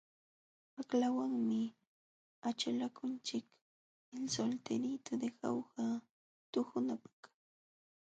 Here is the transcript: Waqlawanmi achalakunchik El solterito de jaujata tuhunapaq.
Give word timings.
Waqlawanmi 0.75 1.59
achalakunchik 2.49 3.45
El 4.15 4.23
solterito 4.35 5.11
de 5.21 5.27
jaujata 5.39 5.85
tuhunapaq. 6.51 7.19